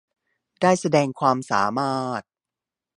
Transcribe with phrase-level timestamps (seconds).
[0.61, 2.21] ได้แสดงความสามารถ